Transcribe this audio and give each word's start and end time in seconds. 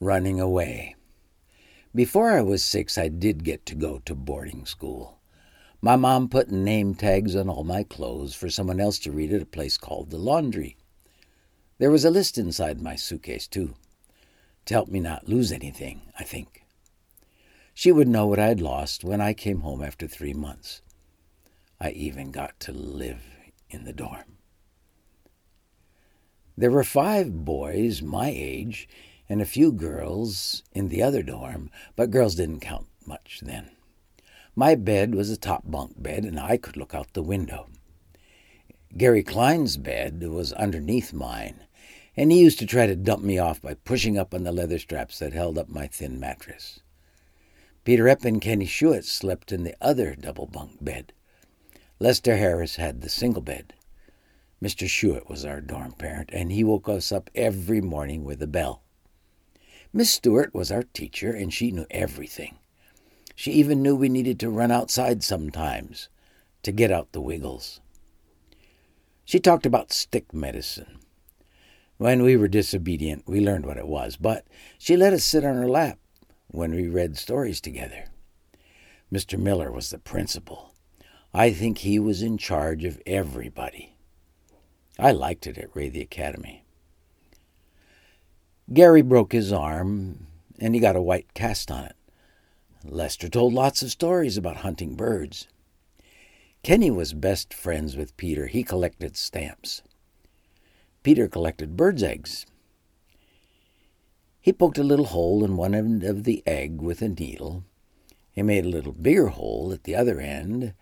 running 0.00 0.40
away. 0.40 0.94
Before 1.94 2.30
I 2.32 2.42
was 2.42 2.62
six, 2.62 2.98
I 2.98 3.08
did 3.08 3.44
get 3.44 3.64
to 3.66 3.74
go 3.74 4.00
to 4.00 4.14
boarding 4.14 4.66
school. 4.66 5.18
My 5.80 5.96
mom 5.96 6.28
put 6.28 6.50
name 6.50 6.94
tags 6.94 7.34
on 7.36 7.48
all 7.48 7.64
my 7.64 7.82
clothes 7.82 8.34
for 8.34 8.50
someone 8.50 8.80
else 8.80 8.98
to 9.00 9.12
read 9.12 9.32
at 9.32 9.42
a 9.42 9.46
place 9.46 9.76
called 9.78 10.10
the 10.10 10.18
laundry. 10.18 10.76
There 11.78 11.90
was 11.90 12.04
a 12.04 12.10
list 12.10 12.38
inside 12.38 12.80
my 12.80 12.96
suitcase, 12.96 13.46
too, 13.46 13.74
to 14.66 14.74
help 14.74 14.88
me 14.88 15.00
not 15.00 15.28
lose 15.28 15.52
anything, 15.52 16.02
I 16.18 16.24
think. 16.24 16.64
She 17.72 17.92
would 17.92 18.08
know 18.08 18.26
what 18.26 18.38
I 18.38 18.46
had 18.48 18.60
lost 18.60 19.04
when 19.04 19.20
I 19.20 19.34
came 19.34 19.60
home 19.60 19.82
after 19.82 20.06
three 20.06 20.32
months. 20.32 20.80
I 21.80 21.90
even 21.90 22.30
got 22.30 22.58
to 22.60 22.72
live 22.72 23.22
in 23.68 23.84
the 23.84 23.92
dorm. 23.92 24.38
There 26.56 26.70
were 26.70 26.84
five 26.84 27.44
boys 27.44 28.00
my 28.00 28.32
age 28.34 28.88
and 29.28 29.40
a 29.40 29.46
few 29.46 29.72
girls 29.72 30.62
in 30.72 30.88
the 30.88 31.02
other 31.02 31.22
dorm, 31.22 31.70
but 31.96 32.10
girls 32.10 32.34
didn't 32.34 32.60
count 32.60 32.86
much 33.04 33.40
then. 33.42 33.70
My 34.54 34.74
bed 34.74 35.14
was 35.14 35.30
a 35.30 35.36
top 35.36 35.64
bunk 35.66 36.02
bed, 36.02 36.24
and 36.24 36.40
I 36.40 36.56
could 36.56 36.76
look 36.76 36.94
out 36.94 37.12
the 37.12 37.22
window. 37.22 37.68
Gary 38.96 39.22
Klein's 39.22 39.76
bed 39.76 40.22
was 40.22 40.52
underneath 40.54 41.12
mine, 41.12 41.64
and 42.16 42.32
he 42.32 42.40
used 42.40 42.58
to 42.60 42.66
try 42.66 42.86
to 42.86 42.96
dump 42.96 43.22
me 43.22 43.38
off 43.38 43.60
by 43.60 43.74
pushing 43.74 44.16
up 44.16 44.32
on 44.32 44.44
the 44.44 44.52
leather 44.52 44.78
straps 44.78 45.18
that 45.18 45.34
held 45.34 45.58
up 45.58 45.68
my 45.68 45.86
thin 45.86 46.18
mattress. 46.18 46.80
Peter 47.84 48.04
Epp 48.04 48.24
and 48.24 48.40
Kenny 48.40 48.64
Schuett 48.66 49.04
slept 49.04 49.52
in 49.52 49.64
the 49.64 49.76
other 49.80 50.14
double 50.14 50.46
bunk 50.46 50.82
bed. 50.82 51.12
Lester 52.00 52.36
Harris 52.36 52.76
had 52.76 53.00
the 53.00 53.08
single 53.08 53.42
bed. 53.42 53.74
Mr. 54.62 54.88
Schuett 54.88 55.28
was 55.28 55.44
our 55.44 55.60
dorm 55.60 55.92
parent, 55.92 56.30
and 56.32 56.50
he 56.50 56.64
woke 56.64 56.88
us 56.88 57.12
up 57.12 57.28
every 57.34 57.82
morning 57.82 58.24
with 58.24 58.42
a 58.42 58.46
bell. 58.46 58.82
Miss 59.96 60.10
Stewart 60.10 60.52
was 60.54 60.70
our 60.70 60.82
teacher, 60.82 61.30
and 61.30 61.50
she 61.50 61.70
knew 61.70 61.86
everything. 61.90 62.58
She 63.34 63.52
even 63.52 63.80
knew 63.80 63.96
we 63.96 64.10
needed 64.10 64.38
to 64.40 64.50
run 64.50 64.70
outside 64.70 65.22
sometimes 65.22 66.10
to 66.64 66.70
get 66.70 66.92
out 66.92 67.12
the 67.12 67.20
wiggles. 67.22 67.80
She 69.24 69.40
talked 69.40 69.64
about 69.64 69.94
stick 69.94 70.34
medicine. 70.34 70.98
When 71.96 72.22
we 72.22 72.36
were 72.36 72.46
disobedient, 72.46 73.22
we 73.26 73.40
learned 73.40 73.64
what 73.64 73.78
it 73.78 73.88
was, 73.88 74.18
but 74.18 74.46
she 74.76 74.98
let 74.98 75.14
us 75.14 75.24
sit 75.24 75.46
on 75.46 75.56
her 75.56 75.66
lap 75.66 75.98
when 76.48 76.72
we 76.72 76.88
read 76.88 77.16
stories 77.16 77.62
together. 77.62 78.10
Mr. 79.10 79.38
Miller 79.38 79.72
was 79.72 79.88
the 79.88 79.98
principal. 79.98 80.74
I 81.32 81.54
think 81.54 81.78
he 81.78 81.98
was 81.98 82.20
in 82.20 82.36
charge 82.36 82.84
of 82.84 83.00
everybody. 83.06 83.96
I 84.98 85.12
liked 85.12 85.46
it 85.46 85.56
at 85.56 85.74
Rethy 85.74 86.02
Academy. 86.02 86.65
Gary 88.72 89.02
broke 89.02 89.32
his 89.32 89.52
arm, 89.52 90.26
and 90.58 90.74
he 90.74 90.80
got 90.80 90.96
a 90.96 91.02
white 91.02 91.34
cast 91.34 91.70
on 91.70 91.84
it. 91.84 91.94
Lester 92.84 93.28
told 93.28 93.52
lots 93.52 93.80
of 93.82 93.92
stories 93.92 94.36
about 94.36 94.58
hunting 94.58 94.96
birds. 94.96 95.46
Kenny 96.64 96.90
was 96.90 97.12
best 97.14 97.54
friends 97.54 97.96
with 97.96 98.16
Peter. 98.16 98.48
He 98.48 98.64
collected 98.64 99.16
stamps. 99.16 99.82
Peter 101.04 101.28
collected 101.28 101.76
birds' 101.76 102.02
eggs. 102.02 102.44
He 104.40 104.52
poked 104.52 104.78
a 104.78 104.84
little 104.84 105.06
hole 105.06 105.44
in 105.44 105.56
one 105.56 105.74
end 105.74 106.02
of 106.02 106.24
the 106.24 106.42
egg 106.44 106.80
with 106.80 107.02
a 107.02 107.08
needle. 107.08 107.62
He 108.32 108.42
made 108.42 108.64
a 108.64 108.68
little 108.68 108.92
bigger 108.92 109.28
hole 109.28 109.72
at 109.72 109.84
the 109.84 109.94
other 109.94 110.20
end 110.20 110.74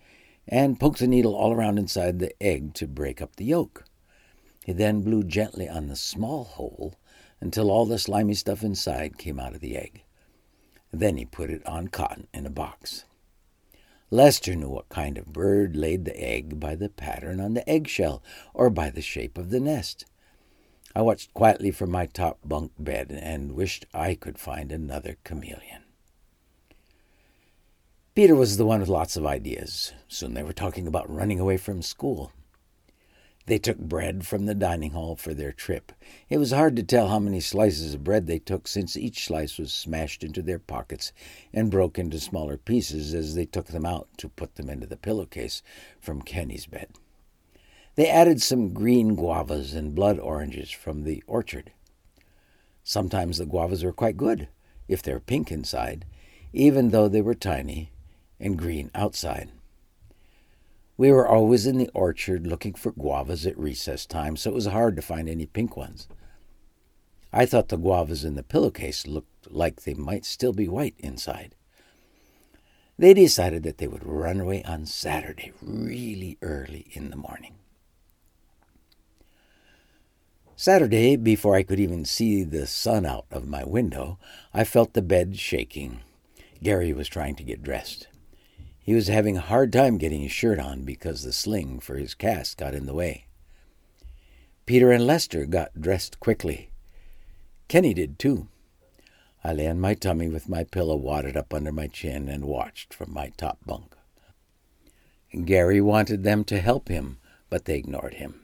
and 0.48 0.80
poked 0.80 1.00
the 1.00 1.06
needle 1.06 1.34
all 1.34 1.52
around 1.52 1.78
inside 1.78 2.18
the 2.18 2.34
egg 2.42 2.72
to 2.74 2.86
break 2.86 3.20
up 3.20 3.36
the 3.36 3.44
yolk. 3.44 3.84
He 4.64 4.72
then 4.72 5.02
blew 5.02 5.22
gently 5.22 5.68
on 5.68 5.88
the 5.88 5.96
small 5.96 6.44
hole 6.44 6.94
until 7.40 7.70
all 7.70 7.86
the 7.86 7.98
slimy 7.98 8.34
stuff 8.34 8.62
inside 8.62 9.18
came 9.18 9.38
out 9.38 9.54
of 9.54 9.60
the 9.60 9.77
egg. 9.77 10.02
Then 10.92 11.16
he 11.16 11.24
put 11.24 11.50
it 11.50 11.66
on 11.66 11.88
cotton 11.88 12.28
in 12.32 12.46
a 12.46 12.50
box. 12.50 13.04
Lester 14.10 14.54
knew 14.54 14.68
what 14.68 14.89
kind 14.89 15.18
of 15.18 15.33
bird 15.33 15.74
laid 15.74 16.05
the 16.05 16.17
egg 16.22 16.61
by 16.61 16.74
the 16.74 16.89
pattern 16.89 17.40
on 17.40 17.55
the 17.55 17.68
eggshell 17.68 18.22
or 18.52 18.70
by 18.70 18.90
the 18.90 19.02
shape 19.02 19.36
of 19.36 19.50
the 19.50 19.61
nest. 19.61 20.05
I 20.95 21.02
watched 21.02 21.34
quietly 21.34 21.72
from 21.72 21.90
my 21.90 22.06
top 22.06 22.39
bunk 22.45 22.72
bed 22.78 23.11
and 23.11 23.52
wished 23.52 23.86
I 23.92 24.14
could 24.14 24.39
find 24.39 24.70
another 24.70 25.16
chameleon. 25.24 25.83
Peter 28.14 28.36
was 28.36 28.56
the 28.56 28.64
one 28.64 28.78
with 28.78 28.89
lots 28.89 29.16
of 29.16 29.27
ideas. 29.27 29.92
Soon 30.06 30.34
they 30.34 30.45
were 30.45 30.52
talking 30.52 30.86
about 30.86 31.12
running 31.12 31.40
away 31.40 31.56
from 31.56 31.83
school. 31.83 32.30
They 33.46 33.58
took 33.58 33.78
bread 33.78 34.27
from 34.27 34.46
the 34.46 34.55
dining 34.55 34.92
hall 34.92 35.16
for 35.16 35.34
their 35.34 35.52
trip. 35.52 35.92
It 36.30 36.38
was 36.38 36.50
hard 36.50 36.77
to 36.77 36.82
tell 36.82 37.08
how 37.08 37.18
many 37.18 37.40
slices 37.40 37.92
of 37.92 38.02
bread 38.02 38.27
they 38.27 38.38
took, 38.38 38.66
since 38.66 38.96
each 38.96 39.27
slice 39.27 39.58
was 39.58 39.72
smashed 39.72 40.24
into 40.24 40.40
their 40.40 40.58
pockets 40.58 41.12
and 41.52 41.70
broke 41.70 41.98
into 41.98 42.18
smaller 42.18 42.56
pieces 42.56 43.12
as 43.12 43.34
they 43.34 43.44
took 43.44 43.66
them 43.66 43.84
out 43.84 44.08
to 44.18 44.30
put 44.30 44.54
them 44.54 44.70
into 44.70 44.86
the 44.86 44.96
pillowcase 44.96 45.62
from 46.00 46.22
Kenny's 46.22 46.64
bed. 46.64 46.88
They 47.96 48.08
added 48.08 48.40
some 48.40 48.72
green 48.72 49.14
guavas 49.14 49.74
and 49.74 49.94
blood 49.94 50.18
oranges 50.18 50.70
from 50.70 51.04
the 51.04 51.22
orchard. 51.27 51.70
Sometimes 52.83 53.36
the 53.38 53.46
guavas 53.46 53.84
were 53.84 53.92
quite 53.92 54.16
good, 54.16 54.48
if 54.88 55.02
they 55.02 55.12
were 55.12 55.20
pink 55.20 55.52
inside, 55.52 56.06
even 56.52 56.90
though 56.90 57.08
they 57.08 57.20
were 57.20 57.34
tiny 57.34 57.90
and 58.40 58.58
green 58.58 58.90
outside. 58.94 59.50
We 60.96 61.10
were 61.10 61.27
always 61.27 61.66
in 61.66 61.78
the 61.78 61.90
orchard 61.92 62.46
looking 62.46 62.74
for 62.74 62.92
guavas 62.92 63.46
at 63.46 63.58
recess 63.58 64.06
time, 64.06 64.36
so 64.36 64.50
it 64.50 64.55
was 64.55 64.66
hard 64.66 64.94
to 64.96 65.02
find 65.02 65.28
any 65.28 65.46
pink 65.46 65.77
ones. 65.77 66.06
I 67.32 67.46
thought 67.46 67.68
the 67.68 67.77
guavas 67.77 68.24
in 68.24 68.36
the 68.36 68.44
pillowcase 68.44 69.06
looked 69.06 69.50
like 69.50 69.83
they 69.83 69.94
might 69.94 70.24
still 70.24 70.52
be 70.52 70.68
white 70.68 70.94
inside. 70.98 71.56
They 72.96 73.12
decided 73.12 73.64
that 73.64 73.78
they 73.78 73.88
would 73.88 74.06
run 74.06 74.38
away 74.38 74.62
on 74.62 74.86
Saturday 74.86 75.52
really 75.60 76.38
early 76.42 76.86
in 76.92 77.10
the 77.10 77.16
morning. 77.16 77.56
Saturday, 80.54 81.16
before 81.16 81.56
I 81.56 81.64
could 81.64 81.80
even 81.80 82.04
see 82.04 82.44
the 82.44 82.68
sun 82.68 83.04
out 83.04 83.27
of 83.33 83.48
my 83.48 83.64
window, 83.64 84.20
I 84.52 84.62
felt 84.62 84.92
the 84.92 85.02
bed 85.02 85.36
shaking. 85.36 86.02
Gary 86.62 86.92
was 86.92 87.08
trying 87.08 87.34
to 87.34 87.42
get 87.42 87.64
dressed. 87.64 88.06
He 88.84 88.92
was 88.92 89.08
having 89.08 89.39
a 89.39 89.40
hard 89.40 89.72
time 89.72 89.96
getting 89.96 90.20
his 90.20 90.30
shirt 90.30 90.58
on 90.58 90.83
because 90.83 91.22
the 91.22 91.33
sling 91.33 91.80
for 91.80 91.96
his 91.96 92.12
cast 92.12 92.58
got 92.58 92.74
in 92.74 92.84
the 92.84 92.92
way. 92.92 93.24
Peter 94.67 94.92
and 94.92 95.06
Lester 95.06 95.46
got 95.46 95.80
dressed 95.80 96.20
quickly. 96.20 96.68
Kenny 97.67 97.95
did 97.95 98.18
too. 98.18 98.46
I 99.42 99.55
lay 99.55 99.68
on 99.68 99.80
my 99.80 99.95
tummy 99.95 100.28
with 100.28 100.50
my 100.50 100.64
pillow 100.64 100.96
wadded 100.96 101.34
up 101.34 101.55
under 101.55 101.72
my 101.72 101.86
chin 101.86 102.28
and 102.28 102.45
watched 102.45 102.92
from 102.92 103.11
my 103.11 103.33
top 103.39 103.56
bunk. 103.64 103.96
Gary 105.46 105.80
wanted 105.80 106.22
them 106.22 106.45
to 106.45 106.61
help 106.61 106.89
him, 106.89 107.16
but 107.48 107.64
they 107.64 107.78
ignored 107.78 108.14
him. 108.14 108.42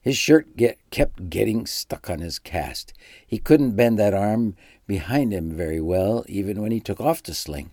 His 0.00 0.16
shirt 0.16 0.56
get, 0.56 0.78
kept 0.90 1.28
getting 1.28 1.66
stuck 1.66 2.08
on 2.08 2.20
his 2.20 2.38
cast. 2.38 2.94
He 3.26 3.36
couldn't 3.36 3.76
bend 3.76 3.98
that 3.98 4.14
arm 4.14 4.56
behind 4.86 5.34
him 5.34 5.50
very 5.50 5.82
well, 5.82 6.24
even 6.28 6.62
when 6.62 6.72
he 6.72 6.80
took 6.80 6.98
off 6.98 7.22
the 7.22 7.34
sling. 7.34 7.72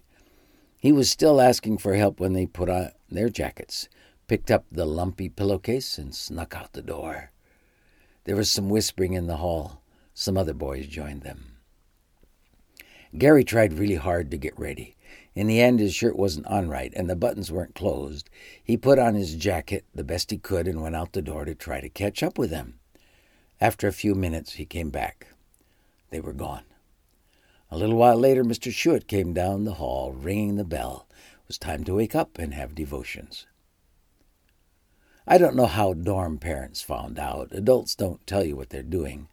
He 0.79 0.91
was 0.91 1.09
still 1.09 1.41
asking 1.41 1.79
for 1.79 1.95
help 1.95 2.19
when 2.19 2.33
they 2.33 2.45
put 2.45 2.69
on 2.69 2.91
their 3.09 3.29
jackets, 3.29 3.89
picked 4.27 4.51
up 4.51 4.65
the 4.71 4.85
lumpy 4.85 5.27
pillowcase, 5.27 5.97
and 5.97 6.13
snuck 6.13 6.55
out 6.55 6.73
the 6.73 6.81
door. 6.81 7.31
There 8.25 8.35
was 8.35 8.51
some 8.51 8.69
whispering 8.69 9.13
in 9.13 9.27
the 9.27 9.37
hall. 9.37 9.81
Some 10.13 10.37
other 10.37 10.53
boys 10.53 10.87
joined 10.87 11.23
them. 11.23 11.57
Gary 13.17 13.43
tried 13.43 13.73
really 13.73 13.95
hard 13.95 14.29
to 14.31 14.37
get 14.37 14.57
ready. 14.59 14.95
In 15.33 15.47
the 15.47 15.61
end, 15.61 15.79
his 15.79 15.95
shirt 15.95 16.17
wasn't 16.17 16.47
on 16.47 16.67
right, 16.67 16.91
and 16.95 17.09
the 17.09 17.15
buttons 17.15 17.51
weren't 17.51 17.75
closed. 17.75 18.29
He 18.63 18.75
put 18.75 18.99
on 18.99 19.15
his 19.15 19.35
jacket 19.35 19.85
the 19.95 20.03
best 20.03 20.29
he 20.31 20.37
could 20.37 20.67
and 20.67 20.81
went 20.81 20.95
out 20.95 21.13
the 21.13 21.21
door 21.21 21.45
to 21.45 21.55
try 21.55 21.79
to 21.79 21.89
catch 21.89 22.21
up 22.21 22.37
with 22.37 22.49
them. 22.49 22.79
After 23.61 23.87
a 23.87 23.93
few 23.93 24.13
minutes, 24.13 24.53
he 24.53 24.65
came 24.65 24.89
back. 24.89 25.27
They 26.09 26.19
were 26.19 26.33
gone. 26.33 26.63
A 27.69 27.77
little 27.77 27.97
while 27.97 28.17
later, 28.17 28.43
Mr. 28.43 28.71
Schuett 28.71 29.07
came 29.07 29.33
down 29.33 29.65
the 29.65 29.73
hall, 29.73 30.13
ringing 30.13 30.55
the 30.55 30.63
bell. 30.63 31.07
It 31.11 31.47
was 31.47 31.57
time 31.57 31.83
to 31.83 31.95
wake 31.95 32.15
up 32.15 32.37
and 32.39 32.53
have 32.53 32.75
devotions. 32.75 33.45
I 35.27 35.37
don't 35.37 35.55
know 35.55 35.65
how 35.65 35.93
dorm 35.93 36.37
parents 36.37 36.81
found 36.81 37.19
out. 37.19 37.49
Adults 37.51 37.95
don't 37.95 38.25
tell 38.25 38.45
you 38.45 38.55
what 38.55 38.69
they're 38.69 38.83
doing. 38.83 39.27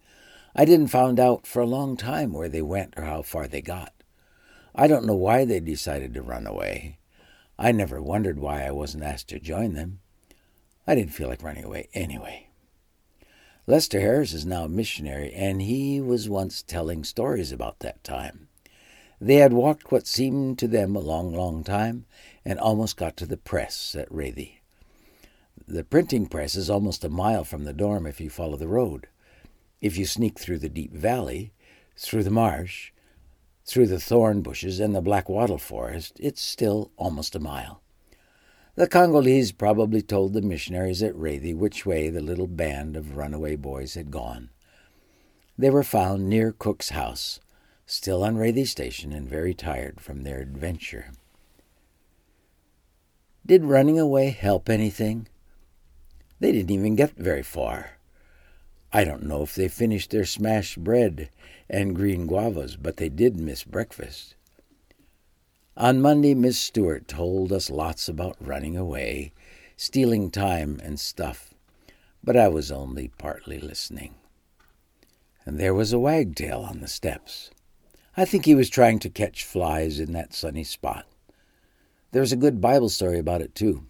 I 0.56 0.64
didn't 0.64 0.88
find 0.88 1.20
out 1.20 1.46
for 1.46 1.62
a 1.62 1.66
long 1.66 1.96
time 1.96 2.32
where 2.32 2.48
they 2.48 2.62
went 2.62 2.94
or 2.96 3.04
how 3.04 3.22
far 3.22 3.46
they 3.46 3.62
got. 3.62 3.92
I 4.74 4.88
don't 4.88 5.06
know 5.06 5.14
why 5.14 5.44
they 5.44 5.60
decided 5.60 6.14
to 6.14 6.22
run 6.22 6.48
away. 6.48 6.98
I 7.56 7.70
never 7.70 8.02
wondered 8.02 8.40
why 8.40 8.64
I 8.64 8.72
wasn't 8.72 9.04
asked 9.04 9.28
to 9.28 9.38
join 9.38 9.74
them. 9.74 10.00
I 10.86 10.96
didn't 10.96 11.14
feel 11.14 11.28
like 11.28 11.42
running 11.42 11.64
away 11.64 11.88
anyway. 11.94 12.48
Lester 13.66 14.00
Harris 14.00 14.34
is 14.34 14.44
now 14.44 14.64
a 14.64 14.68
missionary, 14.68 15.32
and 15.32 15.62
he 15.62 15.98
was 16.00 16.28
once 16.28 16.62
telling 16.62 17.02
stories 17.02 17.50
about 17.50 17.78
that 17.78 18.04
time. 18.04 18.48
They 19.20 19.36
had 19.36 19.54
walked 19.54 19.90
what 19.90 20.06
seemed 20.06 20.58
to 20.58 20.68
them 20.68 20.94
a 20.94 21.00
long, 21.00 21.32
long 21.32 21.64
time 21.64 22.04
and 22.44 22.58
almost 22.58 22.98
got 22.98 23.16
to 23.16 23.26
the 23.26 23.38
press 23.38 23.94
at 23.98 24.12
Rethy. 24.12 24.60
The 25.66 25.82
printing 25.82 26.26
press 26.26 26.56
is 26.56 26.68
almost 26.68 27.04
a 27.04 27.08
mile 27.08 27.44
from 27.44 27.64
the 27.64 27.72
dorm 27.72 28.06
if 28.06 28.20
you 28.20 28.28
follow 28.28 28.56
the 28.56 28.68
road. 28.68 29.06
If 29.80 29.96
you 29.96 30.04
sneak 30.04 30.38
through 30.38 30.58
the 30.58 30.68
deep 30.68 30.92
valley, 30.92 31.52
Through 31.96 32.24
the 32.24 32.30
marsh, 32.30 32.90
through 33.64 33.86
the 33.86 34.00
thorn 34.00 34.42
bushes 34.42 34.80
and 34.80 34.94
the 34.94 35.00
black 35.00 35.28
wattle 35.28 35.58
forest, 35.58 36.18
it's 36.20 36.42
still 36.42 36.90
almost 36.96 37.36
a 37.36 37.40
mile. 37.40 37.83
The 38.76 38.88
Congolese 38.88 39.52
probably 39.52 40.02
told 40.02 40.32
the 40.32 40.42
missionaries 40.42 41.00
at 41.00 41.14
Rethy 41.14 41.54
which 41.54 41.86
way 41.86 42.10
the 42.10 42.20
little 42.20 42.48
band 42.48 42.96
of 42.96 43.16
runaway 43.16 43.54
boys 43.54 43.94
had 43.94 44.10
gone. 44.10 44.50
They 45.56 45.70
were 45.70 45.84
found 45.84 46.28
near 46.28 46.50
Cook's 46.50 46.88
house, 46.88 47.38
still 47.86 48.24
on 48.24 48.36
Rethy 48.36 48.64
Station 48.64 49.12
and 49.12 49.28
very 49.28 49.54
tired 49.54 50.00
from 50.00 50.24
their 50.24 50.40
adventure. 50.40 51.12
Did 53.46 53.64
running 53.64 53.98
away 53.98 54.30
help 54.30 54.68
anything? 54.68 55.28
They 56.40 56.50
didn't 56.50 56.72
even 56.72 56.96
get 56.96 57.12
very 57.16 57.44
far. 57.44 57.98
I 58.92 59.04
don't 59.04 59.22
know 59.22 59.42
if 59.42 59.54
they 59.54 59.68
finished 59.68 60.10
their 60.10 60.24
smashed 60.24 60.82
bread 60.82 61.30
and 61.70 61.94
green 61.94 62.26
guavas, 62.26 62.76
but 62.76 62.96
they 62.96 63.08
did 63.08 63.38
miss 63.38 63.62
breakfast. 63.62 64.34
On 65.76 66.00
Monday, 66.00 66.34
Miss 66.34 66.56
Stewart 66.56 67.08
told 67.08 67.52
us 67.52 67.68
lots 67.68 68.08
about 68.08 68.36
running 68.40 68.76
away, 68.76 69.32
stealing 69.76 70.30
time 70.30 70.80
and 70.84 71.00
stuff, 71.00 71.52
but 72.22 72.36
I 72.36 72.46
was 72.46 72.70
only 72.70 73.08
partly 73.18 73.58
listening. 73.58 74.14
And 75.44 75.58
there 75.58 75.74
was 75.74 75.92
a 75.92 75.98
wagtail 75.98 76.60
on 76.60 76.78
the 76.78 76.86
steps. 76.86 77.50
I 78.16 78.24
think 78.24 78.44
he 78.44 78.54
was 78.54 78.70
trying 78.70 79.00
to 79.00 79.10
catch 79.10 79.42
flies 79.42 79.98
in 79.98 80.12
that 80.12 80.32
sunny 80.32 80.62
spot. 80.62 81.06
There's 82.12 82.30
a 82.32 82.36
good 82.36 82.60
Bible 82.60 82.88
story 82.88 83.18
about 83.18 83.42
it, 83.42 83.56
too. 83.56 83.84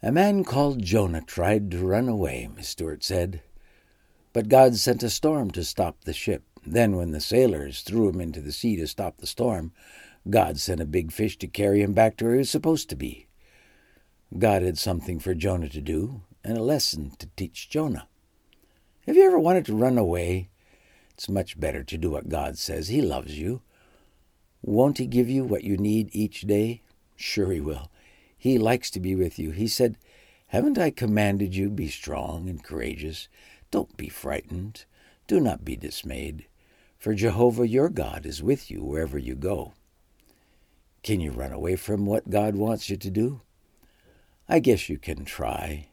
A 0.00 0.12
man 0.12 0.44
called 0.44 0.80
Jonah 0.80 1.22
tried 1.22 1.72
to 1.72 1.84
run 1.84 2.08
away, 2.08 2.48
Miss 2.54 2.68
Stewart 2.68 3.02
said. 3.02 3.42
But 4.32 4.48
God 4.48 4.76
sent 4.76 5.02
a 5.02 5.10
storm 5.10 5.50
to 5.50 5.64
stop 5.64 6.04
the 6.04 6.12
ship. 6.12 6.44
Then, 6.70 6.96
when 6.96 7.12
the 7.12 7.20
sailors 7.20 7.80
threw 7.80 8.10
him 8.10 8.20
into 8.20 8.42
the 8.42 8.52
sea 8.52 8.76
to 8.76 8.86
stop 8.86 9.16
the 9.16 9.26
storm, 9.26 9.72
God 10.28 10.58
sent 10.58 10.82
a 10.82 10.86
big 10.86 11.10
fish 11.12 11.38
to 11.38 11.46
carry 11.46 11.80
him 11.80 11.94
back 11.94 12.18
to 12.18 12.26
where 12.26 12.34
he 12.34 12.38
was 12.40 12.50
supposed 12.50 12.90
to 12.90 12.96
be. 12.96 13.26
God 14.36 14.60
had 14.60 14.76
something 14.76 15.18
for 15.18 15.32
Jonah 15.32 15.70
to 15.70 15.80
do 15.80 16.20
and 16.44 16.58
a 16.58 16.62
lesson 16.62 17.12
to 17.20 17.28
teach 17.36 17.70
Jonah. 17.70 18.06
Have 19.06 19.16
you 19.16 19.24
ever 19.24 19.38
wanted 19.38 19.64
to 19.66 19.74
run 19.74 19.96
away? 19.96 20.50
It's 21.14 21.30
much 21.30 21.58
better 21.58 21.82
to 21.82 21.96
do 21.96 22.10
what 22.10 22.28
God 22.28 22.58
says. 22.58 22.88
He 22.88 23.00
loves 23.00 23.38
you. 23.38 23.62
Won't 24.60 24.98
He 24.98 25.06
give 25.06 25.30
you 25.30 25.44
what 25.44 25.64
you 25.64 25.78
need 25.78 26.10
each 26.12 26.42
day? 26.42 26.82
Sure, 27.16 27.50
He 27.50 27.62
will. 27.62 27.90
He 28.36 28.58
likes 28.58 28.90
to 28.90 29.00
be 29.00 29.14
with 29.14 29.38
you. 29.38 29.52
He 29.52 29.68
said, 29.68 29.96
Haven't 30.48 30.76
I 30.76 30.90
commanded 30.90 31.56
you, 31.56 31.70
be 31.70 31.88
strong 31.88 32.46
and 32.46 32.62
courageous? 32.62 33.28
Don't 33.70 33.96
be 33.96 34.10
frightened. 34.10 34.84
Do 35.26 35.40
not 35.40 35.64
be 35.64 35.74
dismayed 35.74 36.44
for 36.98 37.14
Jehovah 37.14 37.68
your 37.68 37.88
God 37.88 38.26
is 38.26 38.42
with 38.42 38.70
you 38.70 38.82
wherever 38.82 39.16
you 39.18 39.34
go. 39.34 39.72
Can 41.02 41.20
you 41.20 41.30
run 41.30 41.52
away 41.52 41.76
from 41.76 42.04
what 42.04 42.28
God 42.28 42.56
wants 42.56 42.90
you 42.90 42.96
to 42.96 43.10
do? 43.10 43.40
I 44.48 44.58
guess 44.58 44.88
you 44.88 44.98
can 44.98 45.24
try, 45.24 45.88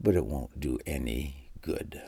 but 0.00 0.14
it 0.14 0.24
won't 0.24 0.60
do 0.60 0.78
any 0.86 1.50
good. 1.60 2.00